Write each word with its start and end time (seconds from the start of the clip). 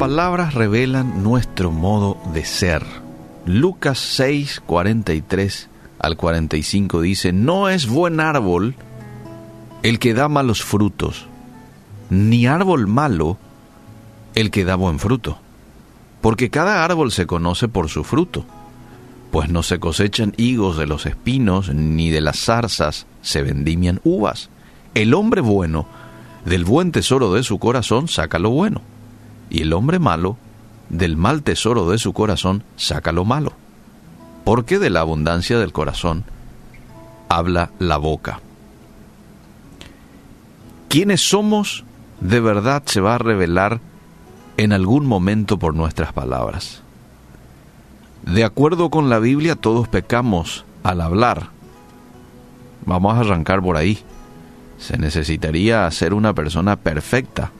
palabras 0.00 0.54
revelan 0.54 1.22
nuestro 1.22 1.70
modo 1.70 2.16
de 2.32 2.46
ser. 2.46 2.86
Lucas 3.44 3.98
6, 3.98 4.62
43 4.64 5.68
al 5.98 6.16
45 6.16 7.02
dice, 7.02 7.34
no 7.34 7.68
es 7.68 7.86
buen 7.86 8.18
árbol 8.18 8.76
el 9.82 9.98
que 9.98 10.14
da 10.14 10.30
malos 10.30 10.62
frutos, 10.62 11.26
ni 12.08 12.46
árbol 12.46 12.86
malo 12.86 13.36
el 14.34 14.50
que 14.50 14.64
da 14.64 14.74
buen 14.74 14.98
fruto, 14.98 15.36
porque 16.22 16.48
cada 16.48 16.82
árbol 16.82 17.12
se 17.12 17.26
conoce 17.26 17.68
por 17.68 17.90
su 17.90 18.02
fruto, 18.02 18.46
pues 19.30 19.50
no 19.50 19.62
se 19.62 19.80
cosechan 19.80 20.32
higos 20.38 20.78
de 20.78 20.86
los 20.86 21.04
espinos, 21.04 21.74
ni 21.74 22.08
de 22.08 22.22
las 22.22 22.38
zarzas 22.38 23.06
se 23.20 23.42
vendimian 23.42 24.00
uvas. 24.02 24.48
El 24.94 25.12
hombre 25.12 25.42
bueno, 25.42 25.84
del 26.46 26.64
buen 26.64 26.90
tesoro 26.90 27.34
de 27.34 27.42
su 27.42 27.58
corazón, 27.58 28.08
saca 28.08 28.38
lo 28.38 28.48
bueno, 28.48 28.80
y 29.50 29.62
el 29.62 29.72
hombre 29.72 29.98
malo, 29.98 30.36
del 30.88 31.16
mal 31.16 31.42
tesoro 31.42 31.90
de 31.90 31.98
su 31.98 32.12
corazón, 32.12 32.62
saca 32.76 33.12
lo 33.12 33.24
malo, 33.24 33.52
porque 34.44 34.78
de 34.78 34.90
la 34.90 35.00
abundancia 35.00 35.58
del 35.58 35.72
corazón 35.72 36.24
habla 37.28 37.70
la 37.78 37.96
boca. 37.96 38.40
¿Quiénes 40.88 41.28
somos? 41.28 41.84
De 42.20 42.40
verdad 42.40 42.82
se 42.86 43.00
va 43.00 43.16
a 43.16 43.18
revelar 43.18 43.80
en 44.56 44.72
algún 44.72 45.06
momento 45.06 45.58
por 45.58 45.74
nuestras 45.74 46.12
palabras. 46.12 46.82
De 48.22 48.44
acuerdo 48.44 48.90
con 48.90 49.08
la 49.08 49.18
Biblia, 49.18 49.56
todos 49.56 49.88
pecamos 49.88 50.64
al 50.82 51.00
hablar. 51.00 51.48
Vamos 52.84 53.16
a 53.16 53.20
arrancar 53.20 53.62
por 53.62 53.76
ahí. 53.76 53.98
Se 54.78 54.98
necesitaría 54.98 55.90
ser 55.90 56.12
una 56.12 56.34
persona 56.34 56.76
perfecta 56.76 57.52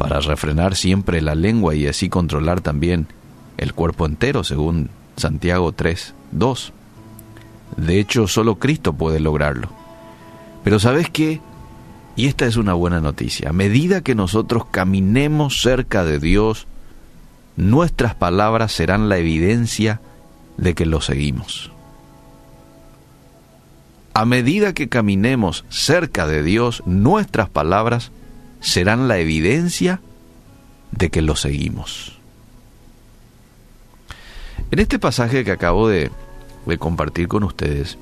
para 0.00 0.20
refrenar 0.20 0.76
siempre 0.76 1.20
la 1.20 1.34
lengua 1.34 1.74
y 1.74 1.86
así 1.86 2.08
controlar 2.08 2.62
también 2.62 3.06
el 3.58 3.74
cuerpo 3.74 4.06
entero, 4.06 4.44
según 4.44 4.88
Santiago 5.18 5.72
3, 5.72 6.14
2. 6.32 6.72
De 7.76 8.00
hecho, 8.00 8.26
solo 8.26 8.58
Cristo 8.58 8.94
puede 8.94 9.20
lograrlo. 9.20 9.68
Pero 10.64 10.80
¿sabes 10.80 11.10
qué? 11.10 11.42
Y 12.16 12.28
esta 12.28 12.46
es 12.46 12.56
una 12.56 12.72
buena 12.72 13.00
noticia. 13.00 13.50
A 13.50 13.52
medida 13.52 14.00
que 14.00 14.14
nosotros 14.14 14.64
caminemos 14.70 15.60
cerca 15.60 16.02
de 16.02 16.18
Dios, 16.18 16.66
nuestras 17.56 18.14
palabras 18.14 18.72
serán 18.72 19.10
la 19.10 19.18
evidencia 19.18 20.00
de 20.56 20.74
que 20.74 20.86
lo 20.86 21.02
seguimos. 21.02 21.72
A 24.14 24.24
medida 24.24 24.72
que 24.72 24.88
caminemos 24.88 25.66
cerca 25.68 26.26
de 26.26 26.42
Dios, 26.42 26.82
nuestras 26.86 27.50
palabras 27.50 28.12
serán 28.60 29.08
la 29.08 29.18
evidencia 29.18 30.00
de 30.92 31.10
que 31.10 31.22
lo 31.22 31.36
seguimos. 31.36 32.18
En 34.70 34.78
este 34.78 34.98
pasaje 34.98 35.44
que 35.44 35.50
acabo 35.50 35.88
de, 35.88 36.10
compartir 36.78 37.26
con 37.26 37.42
ustedes, 37.42 37.98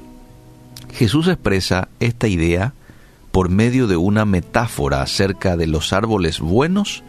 Jesús 0.92 1.28
expresa 1.28 1.88
esta 2.00 2.28
idea 2.28 2.74
por 3.32 3.48
medio 3.48 3.86
de 3.86 3.96
una 3.96 4.24
metáfora 4.26 5.00
acerca 5.00 5.56
de 5.56 5.66
los 5.66 5.92
árboles 5.92 6.40
buenos 6.40 7.02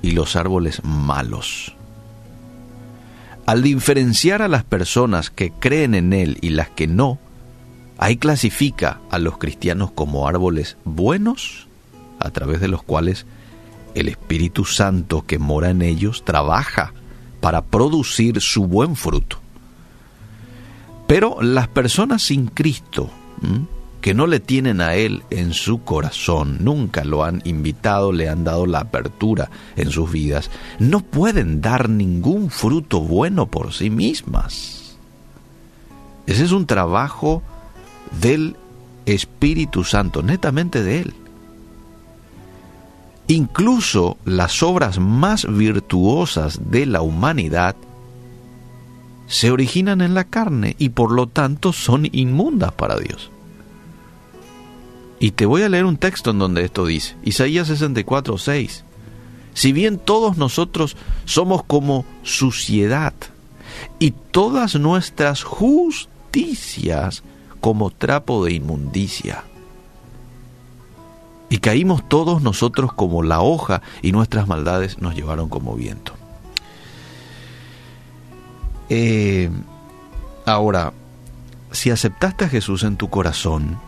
y 0.00 0.12
los 0.12 0.36
árboles 0.36 0.82
malos. 0.84 1.74
Al 3.44 3.62
diferenciar 3.62 4.42
a 4.42 4.48
las 4.48 4.64
personas 4.64 5.30
que 5.30 5.50
creen 5.50 5.94
en 5.94 6.12
Él 6.12 6.38
y 6.40 6.50
las 6.50 6.70
que 6.70 6.86
no, 6.86 7.18
ahí 7.98 8.16
clasifica 8.16 9.00
a 9.10 9.18
los 9.18 9.38
cristianos 9.38 9.90
como 9.90 10.26
árboles 10.26 10.76
buenos, 10.84 11.65
a 12.18 12.30
través 12.30 12.60
de 12.60 12.68
los 12.68 12.82
cuales 12.82 13.26
el 13.94 14.08
Espíritu 14.08 14.64
Santo 14.64 15.24
que 15.26 15.38
mora 15.38 15.70
en 15.70 15.82
ellos 15.82 16.24
trabaja 16.24 16.92
para 17.40 17.62
producir 17.62 18.40
su 18.40 18.66
buen 18.66 18.96
fruto. 18.96 19.38
Pero 21.06 21.40
las 21.40 21.68
personas 21.68 22.22
sin 22.22 22.46
Cristo, 22.48 23.10
que 24.00 24.12
no 24.14 24.26
le 24.26 24.40
tienen 24.40 24.80
a 24.80 24.94
Él 24.94 25.22
en 25.30 25.52
su 25.52 25.82
corazón, 25.82 26.58
nunca 26.60 27.04
lo 27.04 27.24
han 27.24 27.42
invitado, 27.44 28.12
le 28.12 28.28
han 28.28 28.44
dado 28.44 28.66
la 28.66 28.80
apertura 28.80 29.50
en 29.76 29.90
sus 29.90 30.10
vidas, 30.10 30.50
no 30.78 31.00
pueden 31.00 31.60
dar 31.60 31.88
ningún 31.88 32.50
fruto 32.50 33.00
bueno 33.00 33.46
por 33.46 33.72
sí 33.72 33.88
mismas. 33.88 34.96
Ese 36.26 36.44
es 36.44 36.52
un 36.52 36.66
trabajo 36.66 37.42
del 38.20 38.56
Espíritu 39.06 39.84
Santo, 39.84 40.22
netamente 40.22 40.82
de 40.82 41.00
Él. 41.00 41.14
Incluso 43.28 44.18
las 44.24 44.62
obras 44.62 44.98
más 45.00 45.46
virtuosas 45.46 46.60
de 46.70 46.86
la 46.86 47.02
humanidad 47.02 47.74
se 49.26 49.50
originan 49.50 50.00
en 50.00 50.14
la 50.14 50.24
carne 50.24 50.76
y 50.78 50.90
por 50.90 51.10
lo 51.10 51.26
tanto 51.26 51.72
son 51.72 52.08
inmundas 52.12 52.72
para 52.72 52.96
Dios. 52.98 53.30
Y 55.18 55.32
te 55.32 55.46
voy 55.46 55.62
a 55.62 55.68
leer 55.68 55.86
un 55.86 55.96
texto 55.96 56.30
en 56.30 56.38
donde 56.38 56.64
esto 56.64 56.86
dice, 56.86 57.16
Isaías 57.24 57.66
64, 57.68 58.38
6. 58.38 58.84
Si 59.54 59.72
bien 59.72 59.98
todos 59.98 60.36
nosotros 60.36 60.96
somos 61.24 61.64
como 61.64 62.04
suciedad 62.22 63.14
y 63.98 64.12
todas 64.30 64.76
nuestras 64.76 65.42
justicias 65.42 67.24
como 67.60 67.90
trapo 67.90 68.44
de 68.44 68.52
inmundicia. 68.52 69.44
Y 71.48 71.58
caímos 71.58 72.08
todos 72.08 72.42
nosotros 72.42 72.92
como 72.92 73.22
la 73.22 73.40
hoja 73.40 73.82
y 74.02 74.12
nuestras 74.12 74.48
maldades 74.48 74.98
nos 74.98 75.14
llevaron 75.14 75.48
como 75.48 75.74
viento. 75.74 76.12
Eh, 78.88 79.50
ahora, 80.44 80.92
si 81.70 81.90
aceptaste 81.90 82.44
a 82.44 82.48
Jesús 82.48 82.82
en 82.82 82.96
tu 82.96 83.10
corazón, 83.10 83.78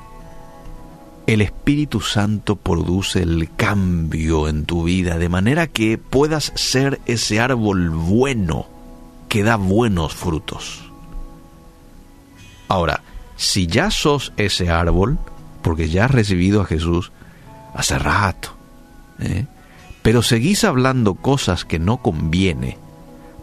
el 1.26 1.42
Espíritu 1.42 2.00
Santo 2.00 2.56
produce 2.56 3.22
el 3.22 3.50
cambio 3.54 4.48
en 4.48 4.64
tu 4.64 4.84
vida 4.84 5.18
de 5.18 5.28
manera 5.28 5.66
que 5.66 5.98
puedas 5.98 6.52
ser 6.54 7.00
ese 7.06 7.38
árbol 7.38 7.90
bueno 7.90 8.66
que 9.28 9.42
da 9.42 9.56
buenos 9.56 10.14
frutos. 10.14 10.90
Ahora, 12.68 13.02
si 13.36 13.66
ya 13.66 13.90
sos 13.90 14.32
ese 14.36 14.70
árbol, 14.70 15.18
porque 15.62 15.88
ya 15.88 16.06
has 16.06 16.10
recibido 16.10 16.62
a 16.62 16.66
Jesús 16.66 17.12
hace 17.78 17.96
rato, 17.96 18.50
¿eh? 19.20 19.46
pero 20.02 20.22
seguís 20.22 20.64
hablando 20.64 21.14
cosas 21.14 21.64
que 21.64 21.78
no 21.78 21.98
conviene, 21.98 22.76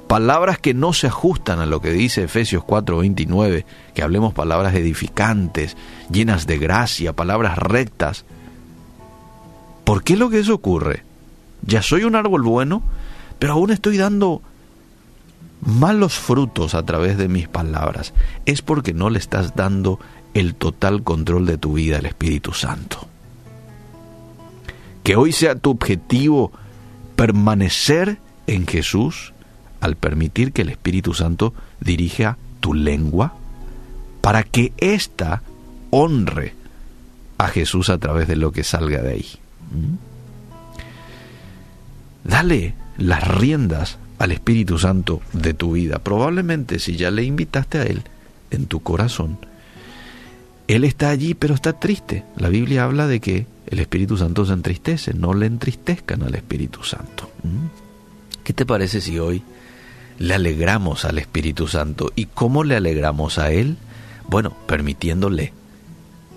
palabras 0.10 0.60
que 0.60 0.74
no 0.74 0.92
se 0.92 1.08
ajustan 1.08 1.60
a 1.60 1.66
lo 1.66 1.80
que 1.80 1.92
dice 1.92 2.24
Efesios 2.24 2.62
4:29, 2.66 3.64
que 3.94 4.04
hablemos 4.04 4.34
palabras 4.34 4.76
edificantes, 4.76 5.78
llenas 6.12 6.48
de 6.48 6.58
gracia, 6.58 7.14
palabras 7.14 7.58
rectas. 7.58 8.26
¿Por 9.86 10.04
qué 10.04 10.18
lo 10.18 10.30
que 10.30 10.40
eso 10.40 10.54
ocurre? 10.54 11.04
Ya 11.62 11.82
soy 11.82 12.04
un 12.04 12.16
árbol 12.16 12.42
bueno, 12.42 12.84
pero 13.40 13.54
aún 13.54 13.72
estoy 13.72 13.96
dando 13.96 14.42
malos 15.62 16.16
frutos 16.16 16.76
a 16.76 16.84
través 16.84 17.18
de 17.18 17.30
mis 17.30 17.48
palabras. 17.48 18.14
Es 18.46 18.62
porque 18.62 18.94
no 18.94 19.10
le 19.10 19.20
estás 19.20 19.56
dando 19.56 19.98
el 20.34 20.56
total 20.56 21.04
control 21.04 21.46
de 21.46 21.58
tu 21.58 21.72
vida 21.72 22.00
al 22.00 22.06
Espíritu 22.06 22.52
Santo. 22.52 23.08
Que 25.06 25.16
hoy 25.16 25.32
sea 25.32 25.54
tu 25.54 25.70
objetivo 25.70 26.52
permanecer 27.16 28.18
en 28.48 28.66
Jesús 28.66 29.34
al 29.80 29.96
permitir 29.98 30.52
que 30.52 30.64
el 30.64 30.70
Espíritu 30.70 31.14
Santo 31.14 31.54
dirija 31.80 32.40
tu 32.60 32.74
lengua 32.74 33.36
para 34.22 34.42
que 34.42 34.74
ésta 34.78 35.44
honre 35.92 36.56
a 37.38 37.50
Jesús 37.50 37.90
a 37.92 38.00
través 38.00 38.28
de 38.28 38.36
lo 38.36 38.52
que 38.52 38.64
salga 38.64 39.04
de 39.04 39.12
ahí. 39.12 39.28
¿Mm? 39.72 39.96
Dale 42.28 42.74
las 42.98 43.28
riendas 43.28 44.00
al 44.18 44.32
Espíritu 44.32 44.80
Santo 44.80 45.22
de 45.34 45.54
tu 45.54 45.74
vida. 45.74 46.00
Probablemente 46.00 46.80
si 46.80 46.96
ya 46.96 47.12
le 47.12 47.24
invitaste 47.24 47.78
a 47.78 47.84
Él 47.84 48.02
en 48.50 48.66
tu 48.66 48.82
corazón, 48.82 49.38
Él 50.68 50.84
está 50.84 51.10
allí 51.10 51.36
pero 51.36 51.54
está 51.54 51.74
triste. 51.74 52.24
La 52.38 52.50
Biblia 52.50 52.86
habla 52.86 53.06
de 53.06 53.20
que 53.20 53.46
el 53.68 53.80
Espíritu 53.80 54.18
Santo 54.18 54.46
se 54.46 54.54
entristece. 54.54 55.14
No 55.14 55.34
le 55.34 55.46
entristezcan 55.46 56.24
al 56.24 56.36
Espíritu 56.36 56.84
Santo. 56.84 57.30
¿Mm? 57.44 58.44
¿Qué 58.44 58.54
te 58.54 58.66
parece 58.66 59.02
si 59.02 59.18
hoy 59.20 59.44
le 60.18 60.34
alegramos 60.34 61.06
al 61.06 61.18
Espíritu 61.18 61.68
Santo. 61.68 62.12
¿Y 62.16 62.26
cómo 62.28 62.64
le 62.64 62.76
alegramos 62.76 63.38
a 63.38 63.52
Él? 63.52 63.78
Bueno, 64.28 64.52
permitiéndole 64.68 65.54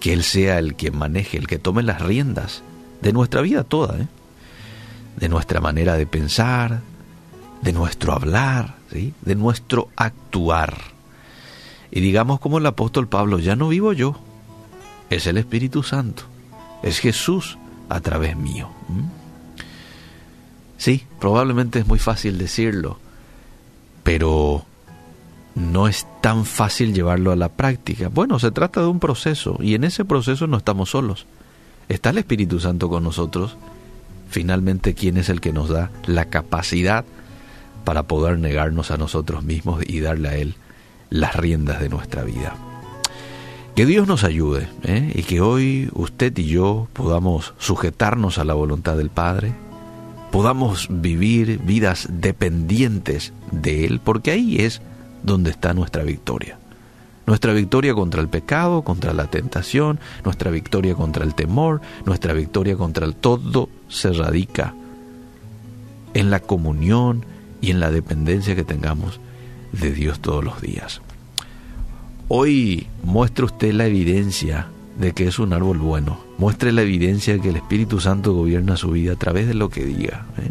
que 0.01 0.13
Él 0.13 0.23
sea 0.23 0.59
el 0.59 0.75
que 0.75 0.91
maneje, 0.91 1.39
el 1.39 1.47
que 1.47 1.59
tome 1.59 1.83
las 1.83 2.01
riendas 2.01 2.63
de 3.01 3.13
nuestra 3.13 3.41
vida 3.41 3.65
toda, 3.65 3.99
¿eh? 3.99 4.07
de 5.17 5.29
nuestra 5.29 5.61
manera 5.61 5.95
de 5.95 6.07
pensar, 6.07 6.81
de 7.63 7.73
nuestro 7.73 8.13
hablar, 8.13 8.77
¿sí? 8.93 9.15
de 9.23 9.35
nuestro 9.35 9.89
actuar. 9.97 10.77
Y 11.91 12.01
digamos 12.01 12.41
como 12.41 12.59
el 12.59 12.67
apóstol 12.67 13.09
Pablo, 13.09 13.39
ya 13.39 13.57
no 13.57 13.69
vivo 13.69 13.93
yo, 13.93 14.17
es 15.11 15.27
el 15.27 15.39
Espíritu 15.39 15.83
Santo, 15.83 16.25
es 16.83 16.99
Jesús 16.99 17.59
a 17.89 18.01
través 18.01 18.37
mío. 18.37 18.69
Sí, 20.77 21.07
probablemente 21.19 21.81
es 21.81 21.87
muy 21.87 21.99
fácil 21.99 22.39
decirlo, 22.39 22.99
pero 24.03 24.65
no 25.55 25.89
es 25.89 26.07
tan 26.21 26.45
fácil 26.45 26.95
llevarlo 26.95 27.33
a 27.33 27.37
la 27.37 27.49
práctica. 27.49 28.09
Bueno, 28.09 28.39
se 28.39 28.53
trata 28.53 28.81
de 28.81 28.87
un 28.87 29.01
proceso 29.01 29.59
y 29.61 29.75
en 29.75 29.85
ese 29.85 30.05
proceso 30.05 30.47
no 30.47 30.57
estamos 30.57 30.91
solos. 30.91 31.27
Está 31.89 32.11
el 32.11 32.19
Espíritu 32.19 32.61
Santo 32.61 32.89
con 32.89 33.03
nosotros. 33.03 33.57
Finalmente, 34.31 34.95
¿quién 34.95 35.17
es 35.17 35.29
el 35.31 35.41
que 35.41 35.53
nos 35.53 35.69
da 35.69 35.91
la 36.07 36.27
capacidad 36.27 37.05
para 37.85 38.05
poder 38.05 38.39
negarnos 38.39 38.91
a 38.91 38.99
nosotros 38.99 39.43
mismos 39.43 39.83
y 39.87 40.01
darle 40.01 40.29
a 40.29 40.37
Él 40.37 40.55
las 41.11 41.35
riendas 41.35 41.81
de 41.81 41.89
nuestra 41.89 42.23
vida? 42.23 42.55
Que 43.79 43.87
Dios 43.87 44.09
nos 44.09 44.25
ayude 44.25 44.67
¿eh? 44.83 45.13
y 45.15 45.23
que 45.23 45.41
hoy 45.41 45.89
usted 45.93 46.37
y 46.37 46.47
yo 46.47 46.89
podamos 46.95 47.55
sujetarnos 47.59 48.39
a 48.39 48.45
la 48.45 48.55
voluntad 48.55 48.97
del 48.97 49.09
Padre, 49.09 49.53
podamos 50.33 50.89
vivir 50.91 51.61
vidas 51.61 52.09
dependientes 52.11 53.33
de 53.53 53.85
Él, 53.85 54.01
porque 54.03 54.33
ahí 54.33 54.57
es 54.57 54.83
donde 55.23 55.51
está 55.51 55.75
nuestra 55.75 56.03
victoria. 56.03 56.59
Nuestra 57.25 57.53
victoria 57.53 57.95
contra 57.95 58.21
el 58.21 58.29
pecado, 58.29 58.83
contra 58.83 59.13
la 59.13 59.29
tentación, 59.29 60.01
nuestra 60.25 60.51
victoria 60.51 60.97
contra 60.97 61.25
el 61.25 61.37
temor, 61.37 61.81
nuestra 62.05 62.33
victoria 62.33 62.77
contra 62.77 63.07
el 63.07 63.15
todo 63.15 63.69
se 63.87 64.13
radica 64.13 64.75
en 66.15 66.31
la 66.33 66.41
comunión 66.41 67.25
y 67.61 67.71
en 67.71 67.79
la 67.79 67.93
dependencia 67.93 68.57
que 68.57 68.65
tengamos 68.65 69.21
de 69.71 69.93
Dios 69.93 70.19
todos 70.19 70.43
los 70.43 70.61
días. 70.61 71.01
Hoy 72.29 72.87
muestre 73.03 73.47
usted 73.47 73.73
la 73.73 73.87
evidencia 73.87 74.69
de 74.99 75.13
que 75.13 75.27
es 75.27 75.39
un 75.39 75.53
árbol 75.53 75.79
bueno. 75.79 76.21
Muestre 76.39 76.73
la 76.73 76.83
evidencia 76.83 77.35
de 77.35 77.41
que 77.41 77.49
el 77.51 77.57
Espíritu 77.57 78.01
Santo 78.01 78.35
gobierna 78.35 78.77
su 78.77 78.91
vida 78.91 79.13
a 79.13 79.17
través 79.17 79.49
de 79.49 79.55
lo 79.55 79.71
que 79.71 79.85
diga. 79.85 80.27
¿eh? 80.39 80.51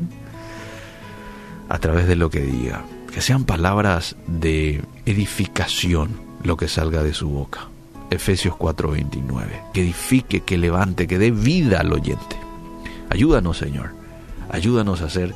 A 1.69 1.77
través 1.79 2.07
de 2.07 2.15
lo 2.15 2.29
que 2.29 2.41
diga 2.41 2.83
que 3.18 3.21
sean 3.24 3.45
palabras 3.45 4.15
de 4.27 4.83
edificación 5.07 6.12
lo 6.44 6.56
que 6.56 6.68
salga 6.68 7.01
de 7.01 7.15
su 7.15 7.29
boca. 7.29 7.68
Efesios 8.12 8.56
4:29, 8.56 9.71
que 9.73 9.81
edifique, 9.81 10.41
que 10.41 10.56
levante, 10.56 11.07
que 11.07 11.18
dé 11.18 11.31
vida 11.31 11.80
al 11.80 11.91
oyente. 11.94 12.38
Ayúdanos, 13.09 13.57
Señor, 13.57 13.89
ayúdanos 14.51 15.01
a 15.01 15.09
ser 15.09 15.33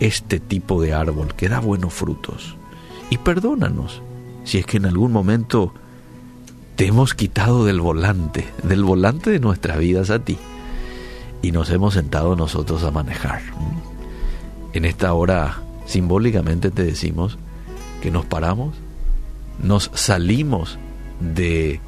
este 0.00 0.38
tipo 0.38 0.82
de 0.82 0.92
árbol 0.92 1.34
que 1.34 1.48
da 1.48 1.60
buenos 1.60 1.94
frutos. 1.94 2.56
Y 3.08 3.16
perdónanos 3.16 4.02
si 4.48 4.56
es 4.56 4.64
que 4.64 4.78
en 4.78 4.86
algún 4.86 5.12
momento 5.12 5.74
te 6.76 6.86
hemos 6.86 7.12
quitado 7.12 7.66
del 7.66 7.82
volante, 7.82 8.46
del 8.62 8.82
volante 8.82 9.30
de 9.30 9.40
nuestras 9.40 9.78
vidas 9.78 10.08
a 10.08 10.20
ti, 10.20 10.38
y 11.42 11.52
nos 11.52 11.68
hemos 11.68 11.92
sentado 11.92 12.34
nosotros 12.34 12.82
a 12.82 12.90
manejar. 12.90 13.42
En 14.72 14.86
esta 14.86 15.12
hora 15.12 15.60
simbólicamente 15.84 16.70
te 16.70 16.82
decimos 16.82 17.36
que 18.00 18.10
nos 18.10 18.24
paramos, 18.24 18.74
nos 19.62 19.90
salimos 19.92 20.78
de 21.20 21.82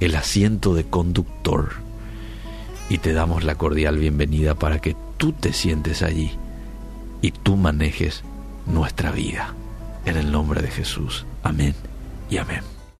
el 0.00 0.14
asiento 0.14 0.74
de 0.74 0.84
conductor 0.84 1.70
y 2.90 2.98
te 2.98 3.14
damos 3.14 3.42
la 3.42 3.54
cordial 3.54 3.96
bienvenida 3.96 4.54
para 4.54 4.80
que 4.80 4.94
tú 5.16 5.32
te 5.32 5.54
sientes 5.54 6.02
allí 6.02 6.32
y 7.22 7.30
tú 7.30 7.56
manejes 7.56 8.22
nuestra 8.66 9.12
vida. 9.12 9.54
En 10.04 10.18
el 10.18 10.30
nombre 10.30 10.60
de 10.60 10.68
Jesús. 10.68 11.24
Amén 11.42 11.74
y 12.32 12.38
amén. 12.38 12.71